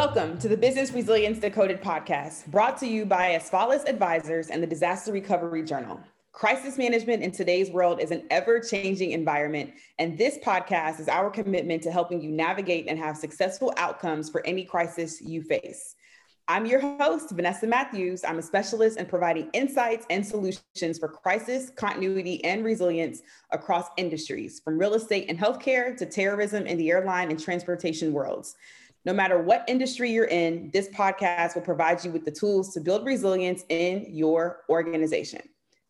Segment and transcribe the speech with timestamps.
[0.00, 4.66] Welcome to the Business Resilience Decoded podcast, brought to you by Asfalis Advisors and the
[4.66, 6.00] Disaster Recovery Journal.
[6.32, 11.28] Crisis management in today's world is an ever changing environment, and this podcast is our
[11.28, 15.96] commitment to helping you navigate and have successful outcomes for any crisis you face.
[16.48, 18.24] I'm your host, Vanessa Matthews.
[18.24, 23.20] I'm a specialist in providing insights and solutions for crisis, continuity, and resilience
[23.50, 28.56] across industries, from real estate and healthcare to terrorism in the airline and transportation worlds.
[29.06, 32.80] No matter what industry you're in, this podcast will provide you with the tools to
[32.80, 35.40] build resilience in your organization.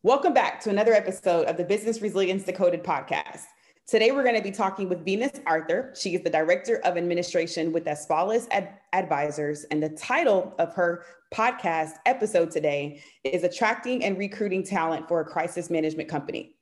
[0.01, 3.41] Welcome back to another episode of the Business Resilience Decoded podcast.
[3.85, 5.93] Today, we're going to be talking with Venus Arthur.
[5.93, 9.65] She is the Director of Administration with Asfalis Ad- Advisors.
[9.65, 15.25] And the title of her podcast episode today is Attracting and Recruiting Talent for a
[15.25, 16.55] Crisis Management Company.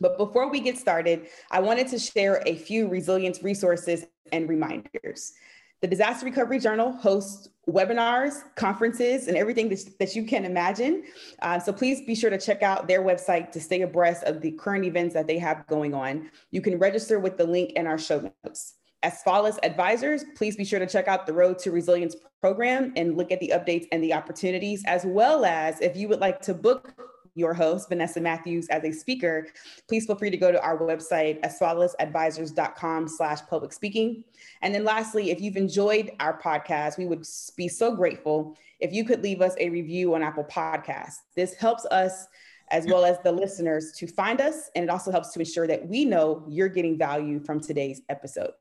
[0.00, 5.32] But before we get started, I wanted to share a few resilience resources and reminders.
[5.80, 11.04] The Disaster Recovery Journal hosts webinars, conferences, and everything that, that you can imagine.
[11.40, 14.50] Uh, so please be sure to check out their website to stay abreast of the
[14.52, 16.30] current events that they have going on.
[16.50, 18.74] You can register with the link in our show notes.
[19.04, 23.16] As Asfalis Advisors, please be sure to check out the Road to Resilience program and
[23.16, 26.54] look at the updates and the opportunities, as well as if you would like to
[26.54, 26.92] book
[27.38, 29.46] your host, Vanessa Matthews, as a speaker,
[29.88, 34.24] please feel free to go to our website, asfalisadvisors.com slash public speaking.
[34.62, 37.24] And then lastly, if you've enjoyed our podcast, we would
[37.56, 41.18] be so grateful if you could leave us a review on Apple Podcasts.
[41.34, 42.26] This helps us
[42.70, 45.88] as well as the listeners to find us, and it also helps to ensure that
[45.88, 48.52] we know you're getting value from today's episode.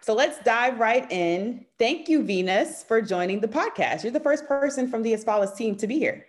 [0.00, 1.66] So let's dive right in.
[1.78, 4.04] Thank you, Venus, for joining the podcast.
[4.04, 6.24] You're the first person from the Asfalis team to be here.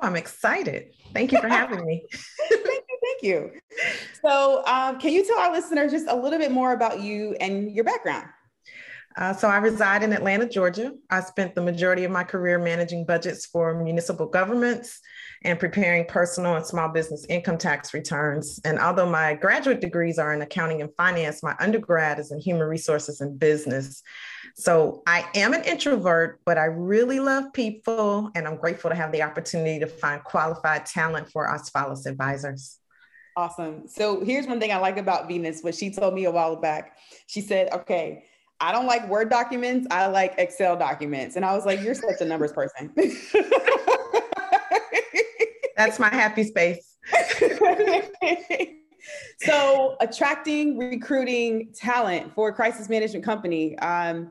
[0.00, 0.92] Oh, I'm excited.
[1.12, 2.04] Thank you for having me.
[2.12, 2.80] thank you.
[3.02, 3.50] Thank you.
[4.24, 7.70] So, um, can you tell our listeners just a little bit more about you and
[7.70, 8.26] your background?
[9.16, 10.92] Uh, so I reside in Atlanta, Georgia.
[11.08, 15.00] I spent the majority of my career managing budgets for municipal governments
[15.42, 18.58] and preparing personal and small business income tax returns.
[18.64, 22.66] And although my graduate degrees are in accounting and finance, my undergrad is in human
[22.66, 24.02] resources and business.
[24.56, 29.12] So I am an introvert, but I really love people, and I'm grateful to have
[29.12, 32.78] the opportunity to find qualified talent for Asfalis advisors.
[33.36, 33.88] Awesome.
[33.88, 36.96] So here's one thing I like about Venus, what she told me a while back.
[37.26, 38.24] She said, okay,
[38.60, 39.86] I don't like Word documents.
[39.90, 41.36] I like Excel documents.
[41.36, 42.92] And I was like, you're such a numbers person.
[45.76, 46.96] That's my happy space.
[49.38, 53.76] so attracting, recruiting talent for a crisis management company.
[53.78, 54.30] Um,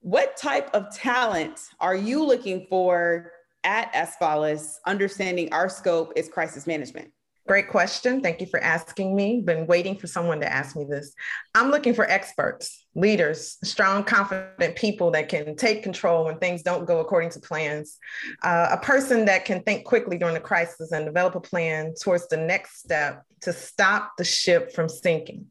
[0.00, 3.32] what type of talent are you looking for
[3.62, 7.10] at Asfalis, understanding our scope is crisis management?
[7.46, 8.22] Great question.
[8.22, 9.42] Thank you for asking me.
[9.42, 11.12] Been waiting for someone to ask me this.
[11.54, 16.86] I'm looking for experts, leaders, strong, confident people that can take control when things don't
[16.86, 17.98] go according to plans.
[18.42, 22.26] Uh, a person that can think quickly during a crisis and develop a plan towards
[22.28, 25.44] the next step to stop the ship from sinking.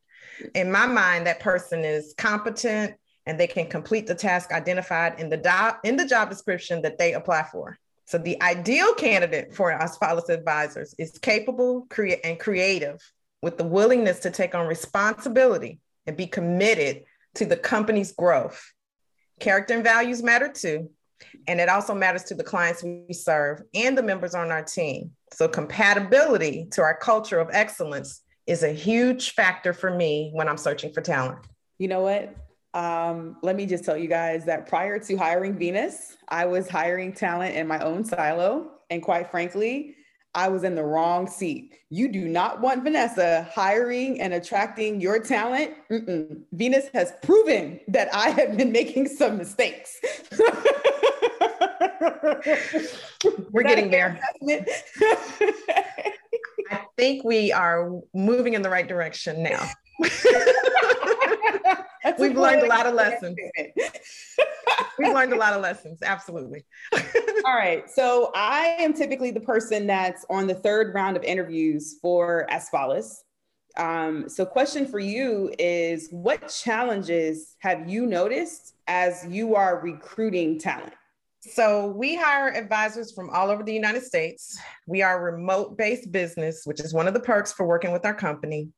[0.55, 2.95] In my mind, that person is competent
[3.27, 6.97] and they can complete the task identified in the, do- in the job description that
[6.97, 7.77] they apply for.
[8.13, 12.99] So the ideal candidate for Asfalis advisors is capable crea- and creative
[13.41, 18.71] with the willingness to take on responsibility and be committed to the company's growth.
[19.39, 20.91] Character and values matter too.
[21.47, 25.09] And it also matters to the clients we serve and the members on our team.
[25.31, 30.57] So compatibility to our culture of excellence is a huge factor for me when I'm
[30.57, 31.39] searching for talent.
[31.79, 32.31] You know what?
[32.73, 37.13] Um, let me just tell you guys that prior to hiring Venus, I was hiring
[37.13, 38.71] talent in my own silo.
[38.89, 39.95] And quite frankly,
[40.35, 41.75] I was in the wrong seat.
[41.89, 45.75] You do not want Vanessa hiring and attracting your talent.
[45.91, 46.41] Mm-mm.
[46.53, 49.99] Venus has proven that I have been making some mistakes.
[53.51, 54.19] We're getting there.
[56.71, 59.69] I think we are moving in the right direction now.
[62.19, 63.37] We've learned a lot of lessons.
[64.99, 65.99] We've learned a lot of lessons.
[66.01, 66.63] Absolutely.
[67.45, 67.89] All right.
[67.89, 73.17] So I am typically the person that's on the third round of interviews for Asfalis.
[73.75, 80.59] Um, so question for you is what challenges have you noticed as you are recruiting
[80.59, 80.93] talent?
[81.41, 84.57] So we hire advisors from all over the United States.
[84.87, 88.05] We are a remote based business, which is one of the perks for working with
[88.05, 88.69] our company.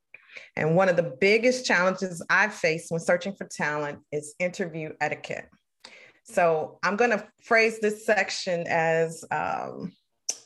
[0.55, 5.49] And one of the biggest challenges I've faced when searching for talent is interview etiquette.
[6.23, 9.91] So I'm going to phrase this section as um,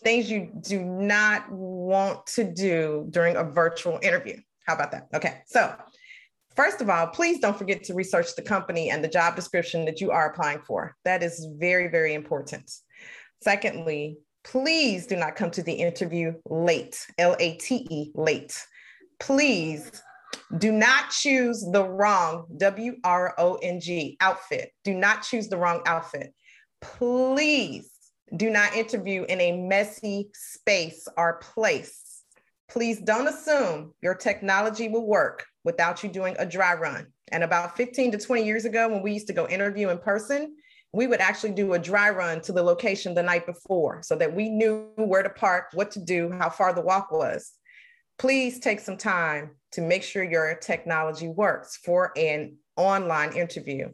[0.04, 4.38] things you do not want to do during a virtual interview.
[4.66, 5.08] How about that?
[5.14, 5.42] Okay.
[5.48, 5.74] So,
[6.56, 10.02] First of all, please don't forget to research the company and the job description that
[10.02, 10.94] you are applying for.
[11.06, 12.70] That is very, very important.
[13.42, 18.62] Secondly, please do not come to the interview late, L A T E, late.
[19.20, 19.92] Please
[20.58, 24.72] do not choose the wrong W R O N G outfit.
[24.84, 26.34] Do not choose the wrong outfit.
[26.82, 27.92] Please
[28.36, 32.24] do not interview in a messy space or place.
[32.70, 37.08] Please don't assume your technology will work without you doing a dry run.
[37.32, 40.56] And about 15 to 20 years ago, when we used to go interview in person,
[40.94, 44.34] we would actually do a dry run to the location the night before so that
[44.34, 47.52] we knew where to park, what to do, how far the walk was.
[48.20, 53.90] Please take some time to make sure your technology works for an online interview.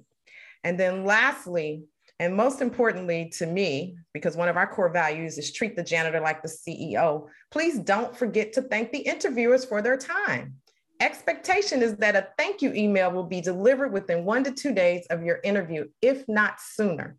[0.63, 1.83] And then lastly,
[2.19, 6.19] and most importantly to me, because one of our core values is treat the janitor
[6.21, 10.55] like the CEO, please don't forget to thank the interviewers for their time.
[11.01, 15.05] Expectation is that a thank you email will be delivered within one to two days
[15.11, 17.17] of your interview, if not sooner.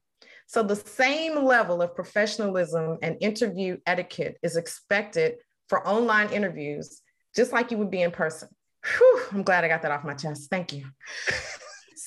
[0.49, 5.35] So, the same level of professionalism and interview etiquette is expected
[5.69, 7.03] for online interviews,
[7.35, 8.49] just like you would be in person.
[8.85, 10.49] Whew, I'm glad I got that off my chest.
[10.51, 10.87] Thank you.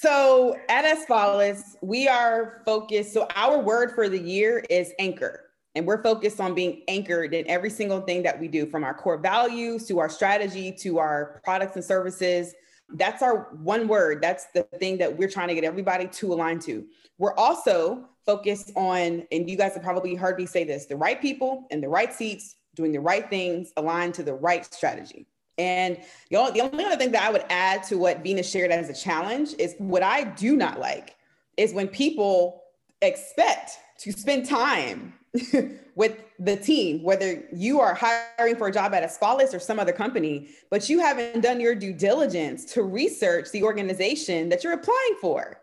[0.02, 3.12] So at Asfalis, we are focused.
[3.12, 5.50] So our word for the year is anchor.
[5.76, 8.94] And we're focused on being anchored in every single thing that we do, from our
[8.94, 12.54] core values to our strategy to our products and services.
[12.96, 14.22] That's our one word.
[14.22, 16.86] That's the thing that we're trying to get everybody to align to.
[17.18, 21.22] We're also focused on, and you guys have probably heard me say this the right
[21.22, 25.28] people in the right seats, doing the right things, aligned to the right strategy.
[25.58, 25.98] And
[26.30, 28.90] the only, the only other thing that I would add to what Venus shared as
[28.90, 31.18] a challenge is what I do not like
[31.58, 32.64] is when people
[33.02, 35.14] expect to spend time
[35.96, 39.78] with the team, whether you are hiring for a job at a Asfalis or some
[39.78, 44.74] other company, but you haven't done your due diligence to research the organization that you're
[44.74, 45.60] applying for.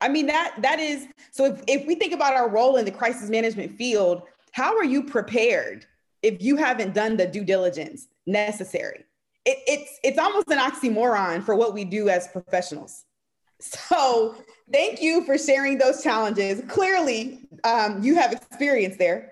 [0.00, 2.90] I mean, that that is so if, if we think about our role in the
[2.90, 4.22] crisis management field,
[4.52, 5.86] how are you prepared
[6.22, 9.04] if you haven't done the due diligence necessary?
[9.48, 13.04] it, it's it's almost an oxymoron for what we do as professionals.
[13.60, 14.36] So
[14.72, 16.62] thank you for sharing those challenges.
[16.68, 19.28] Clearly, um, you have experience there.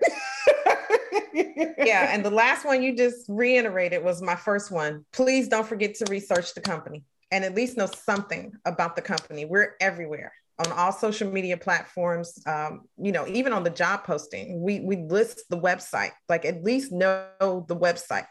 [1.33, 5.05] yeah, and the last one you just reiterated was my first one.
[5.13, 9.45] Please don't forget to research the company and at least know something about the company.
[9.45, 10.33] We're everywhere
[10.65, 14.97] on all social media platforms um, you know even on the job posting we we
[14.97, 18.25] list the website like at least know the website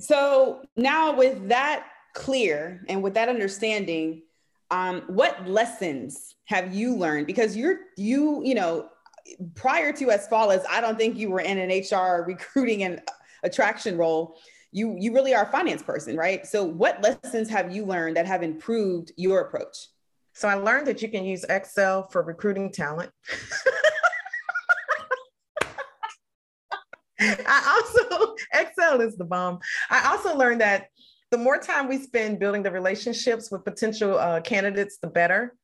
[0.00, 4.22] so now with that clear and with that understanding,
[4.70, 7.26] um, what lessons have you learned?
[7.26, 8.88] Because you're you, you know,
[9.54, 13.00] prior to Asfalis I don't think you were in an HR recruiting and
[13.44, 14.38] attraction role.
[14.72, 16.46] You you really are a finance person, right?
[16.46, 19.88] So what lessons have you learned that have improved your approach?
[20.36, 23.10] So I learned that you can use Excel for recruiting talent.
[27.18, 29.60] I also, Excel is the bomb.
[29.88, 30.88] I also learned that
[31.30, 35.54] the more time we spend building the relationships with potential uh, candidates, the better.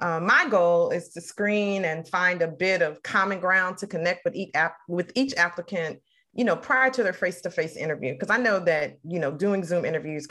[0.00, 4.24] Uh, my goal is to screen and find a bit of common ground to connect
[4.24, 6.00] with each app with each applicant,
[6.32, 8.14] you know, prior to their face-to-face interview.
[8.14, 10.26] Because I know that you know doing Zoom interviews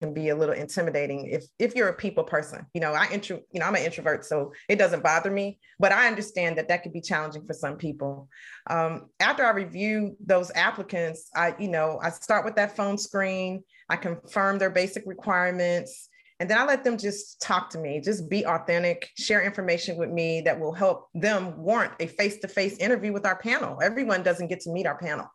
[0.00, 2.66] can be a little intimidating if if you're a people person.
[2.74, 5.92] You know i intro you know i'm an introvert so it doesn't bother me but
[5.92, 8.28] i understand that that could be challenging for some people.
[8.68, 13.62] Um, after i review those applicants i you know i start with that phone screen
[13.88, 16.08] i confirm their basic requirements
[16.40, 20.10] and then i let them just talk to me just be authentic share information with
[20.10, 23.78] me that will help them warrant a face-to-face interview with our panel.
[23.82, 25.26] Everyone doesn't get to meet our panel.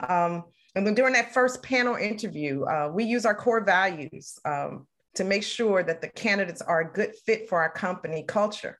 [0.00, 0.44] Um,
[0.76, 5.24] and then during that first panel interview, uh, we use our core values um, to
[5.24, 8.78] make sure that the candidates are a good fit for our company culture.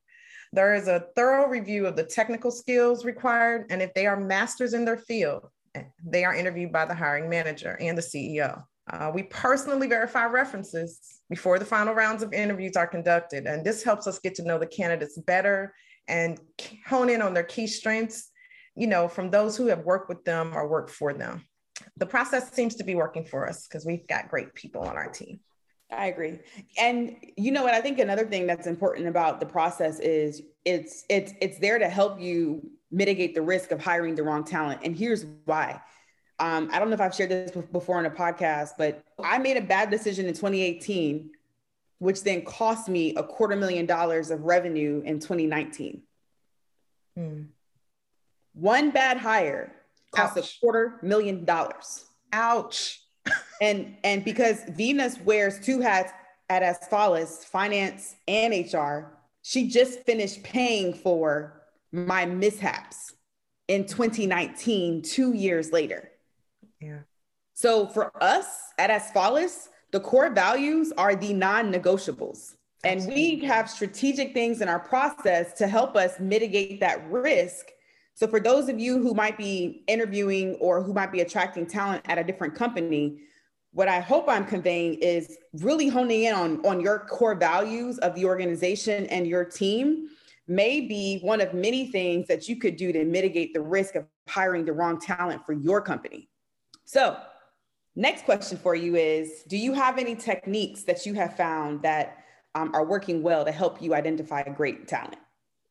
[0.53, 4.75] There is a thorough review of the technical skills required, and if they are masters
[4.75, 5.49] in their field,
[6.05, 8.63] they are interviewed by the hiring manager and the CEO.
[8.93, 11.01] Uh, we personally verify references
[11.31, 14.59] before the final rounds of interviews are conducted, and this helps us get to know
[14.59, 15.75] the candidates better
[16.09, 16.39] and
[16.87, 18.31] hone in on their key strengths,
[18.75, 21.43] you know, from those who have worked with them or worked for them
[21.97, 25.09] the process seems to be working for us because we've got great people on our
[25.09, 25.41] team.
[25.91, 26.41] I agree.
[26.79, 31.05] And you know what I think another thing that's important about the process is it's
[31.09, 34.81] it's it's there to help you mitigate the risk of hiring the wrong talent.
[34.83, 35.81] And here's why.
[36.39, 39.57] Um, I don't know if I've shared this before on a podcast, but I made
[39.57, 41.31] a bad decision in 2018,
[41.99, 46.03] which then cost me a quarter million dollars of revenue in 2019.
[47.17, 47.43] Hmm.
[48.53, 49.73] One bad hire
[50.17, 50.57] cost Ouch.
[50.57, 52.07] a quarter million dollars.
[52.33, 53.01] Ouch.
[53.61, 56.13] and and because Venus wears two hats
[56.49, 63.15] at Asfalis, finance and HR, she just finished paying for my mishaps
[63.69, 66.11] in 2019, two years later.
[66.81, 67.01] Yeah.
[67.55, 68.47] So for us
[68.79, 72.55] at Asfalis, the core values are the non-negotiables.
[72.85, 77.67] And we have strategic things in our process to help us mitigate that risk.
[78.17, 82.03] So for those of you who might be interviewing or who might be attracting talent
[82.07, 83.19] at a different company,
[83.73, 88.15] what I hope I'm conveying is really honing in on, on your core values of
[88.15, 90.09] the organization and your team
[90.49, 94.07] may be one of many things that you could do to mitigate the risk of
[94.31, 96.31] hiring the wrong talent for your company.
[96.87, 97.19] So,
[97.97, 102.25] next question for you is Do you have any techniques that you have found that
[102.55, 105.19] um, are working well to help you identify great talent?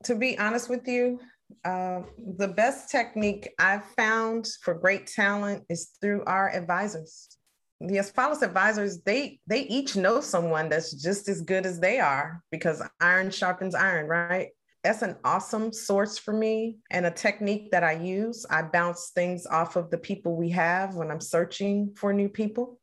[0.04, 1.20] To be honest with you,
[1.64, 2.02] uh,
[2.38, 7.38] the best technique I've found for great talent is through our advisors.
[7.82, 12.42] The Asfalis advisors, they they each know someone that's just as good as they are
[12.52, 14.50] because iron sharpens iron, right?
[14.84, 18.46] That's an awesome source for me and a technique that I use.
[18.50, 22.80] I bounce things off of the people we have when I'm searching for new people.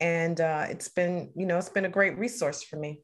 [0.00, 3.02] And uh, it's been, you know, it's been a great resource for me.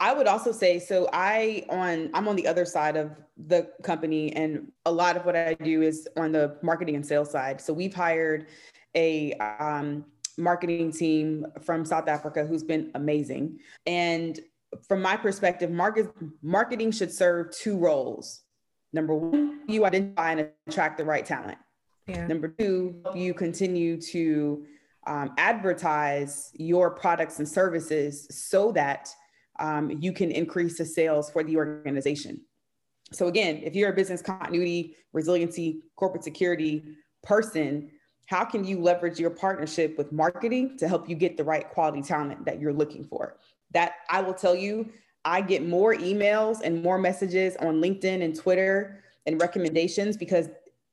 [0.00, 4.32] I would also say so I on I'm on the other side of the company
[4.34, 7.60] and a lot of what I do is on the marketing and sales side.
[7.60, 8.46] So we've hired
[8.94, 10.04] a um,
[10.38, 13.58] marketing team from South Africa who's been amazing.
[13.86, 14.38] And
[14.88, 16.10] from my perspective, market,
[16.42, 18.42] marketing should serve two roles.
[18.92, 21.58] Number one, you identify and attract the right talent.
[22.06, 22.26] Yeah.
[22.26, 24.64] Number two, you continue to
[25.06, 29.08] um, advertise your products and services so that
[29.58, 32.40] um, you can increase the sales for the organization.
[33.12, 37.90] So again, if you're a business continuity, resiliency, corporate security person,
[38.26, 42.02] how can you leverage your partnership with marketing to help you get the right quality
[42.02, 43.36] talent that you're looking for?
[43.72, 44.90] That I will tell you,
[45.24, 50.48] I get more emails and more messages on LinkedIn and Twitter and recommendations because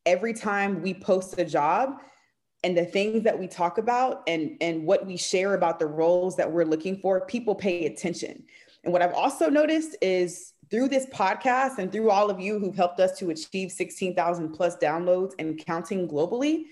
[0.05, 2.01] every time we post a job,
[2.63, 6.35] and the things that we talk about and and what we share about the roles
[6.37, 8.43] that we're looking for people pay attention.
[8.83, 12.75] And what I've also noticed is through this podcast and through all of you who've
[12.75, 16.65] helped us to achieve 16,000 plus downloads and counting globally,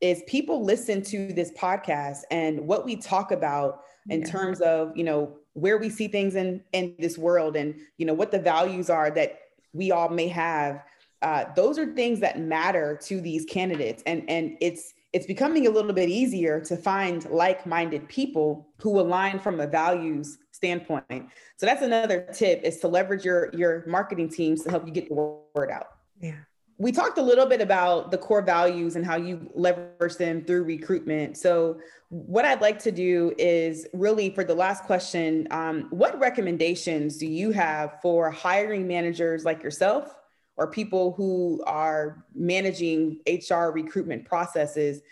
[0.00, 4.26] is people listen to this podcast and what we talk about in yeah.
[4.26, 8.12] terms of, you know, where we see things in in this world and you know
[8.12, 9.40] what the values are that
[9.72, 10.82] we all may have.
[11.22, 14.02] Uh, those are things that matter to these candidates.
[14.06, 19.38] And and it's it's becoming a little bit easier to find like-minded people who align
[19.38, 21.30] from a values standpoint.
[21.56, 25.08] So that's another tip is to leverage your your marketing teams to help you get
[25.08, 25.86] the word out.
[26.20, 26.34] Yeah.
[26.76, 30.64] We talked a little bit about the core values and how you leverage them through
[30.64, 31.38] recruitment.
[31.38, 31.80] So,
[32.10, 37.26] what I'd like to do is really for the last question um, what recommendations do
[37.26, 40.14] you have for hiring managers like yourself
[40.56, 45.02] or people who are managing HR recruitment processes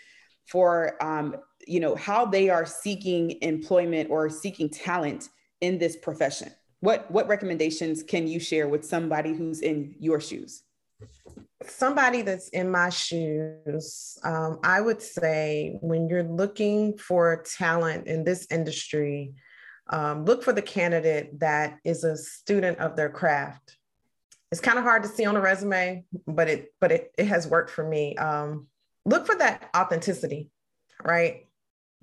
[0.47, 1.35] for um,
[1.67, 5.29] you know how they are seeking employment or seeking talent
[5.61, 6.51] in this profession?
[6.79, 10.63] What what recommendations can you share with somebody who's in your shoes?
[11.67, 18.23] Somebody that's in my shoes, um, I would say when you're looking for talent in
[18.23, 19.33] this industry,
[19.89, 23.77] um, look for the candidate that is a student of their craft.
[24.55, 27.47] It's kind of hard to see on a resume, but it but it, it has
[27.47, 28.15] worked for me.
[28.15, 28.67] Um,
[29.03, 30.49] look for that authenticity,
[31.03, 31.45] right?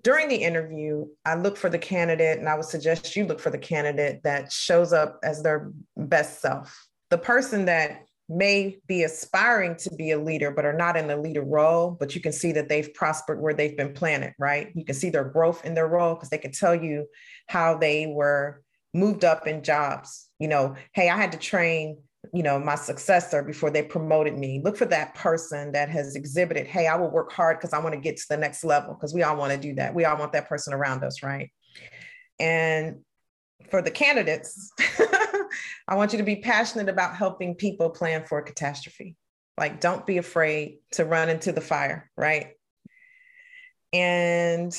[0.03, 3.51] during the interview, I look for the candidate, and I would suggest you look for
[3.51, 6.89] the candidate that shows up as their best self.
[7.11, 11.17] The person that may be aspiring to be a leader, but are not in the
[11.17, 14.73] leader role, but you can see that they've prospered where they've been planted, right?
[14.75, 17.07] You can see their growth in their role because they can tell you
[17.47, 18.63] how they were
[18.95, 20.29] moved up in jobs.
[20.39, 21.99] You know, hey, I had to train
[22.33, 24.61] you know my successor before they promoted me.
[24.65, 27.95] Look for that person that has exhibited hey i will work hard because i want
[27.95, 29.95] to get to the next level because we all want to do that.
[29.95, 31.51] We all want that person around us right?
[32.39, 33.01] And
[33.71, 34.73] for the candidates
[35.89, 39.15] i want you to be passionate about helping people plan for a catastrophe.
[39.59, 42.53] Like don't be afraid to run into the fire right?
[43.93, 44.75] And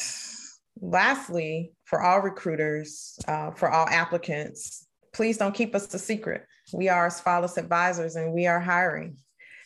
[0.82, 6.88] lastly for all recruiters uh, for all applicants please don't keep us a secret we
[6.88, 9.17] are Asfalis Advisors and we are hiring.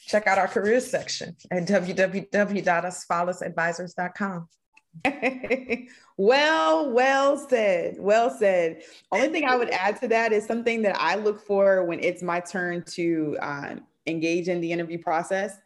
[0.07, 4.47] Check out our careers section at www.asfalisadvisors.com.
[6.17, 7.97] well, well said.
[7.99, 8.83] Well said.
[9.11, 12.23] Only thing I would add to that is something that I look for when it's
[12.23, 15.57] my turn to um, engage in the interview process.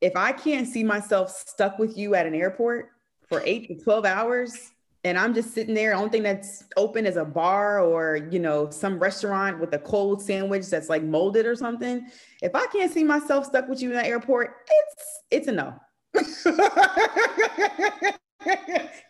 [0.00, 2.88] If I can't see myself stuck with you at an airport
[3.28, 4.70] for eight to 12 hours,
[5.04, 8.68] and I'm just sitting there, only thing that's open is a bar or, you know,
[8.70, 12.06] some restaurant with a cold sandwich that's like molded or something.
[12.42, 15.80] If I can't see myself stuck with you in the airport, it's it's a no.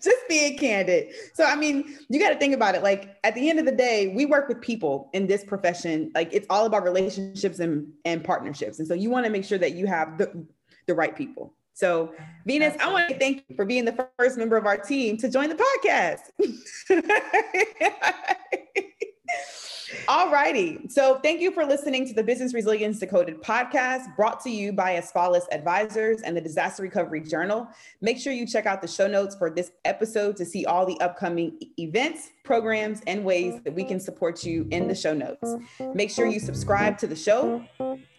[0.02, 1.12] just being candid.
[1.35, 2.82] So, I mean, you got to think about it.
[2.82, 6.12] Like at the end of the day, we work with people in this profession.
[6.14, 8.78] Like it's all about relationships and, and partnerships.
[8.78, 10.47] And so you want to make sure that you have the,
[10.87, 11.54] the right people.
[11.72, 12.12] So,
[12.46, 15.30] Venus, I want to thank you for being the first member of our team to
[15.30, 16.20] join the podcast.
[20.09, 20.88] All righty.
[20.88, 24.94] So thank you for listening to the Business Resilience Decoded podcast brought to you by
[24.94, 27.68] Asfalis Advisors and the Disaster Recovery Journal.
[28.00, 30.99] Make sure you check out the show notes for this episode to see all the
[31.00, 35.54] upcoming events, programs, and ways that we can support you in the show notes.
[35.94, 37.64] Make sure you subscribe to the show.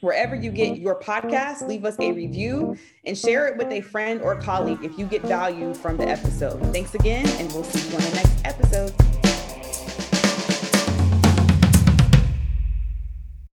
[0.01, 2.75] Wherever you get your podcast, leave us a review
[3.05, 6.59] and share it with a friend or colleague if you get value from the episode.
[6.73, 9.20] Thanks again, and we'll see you on the next episode.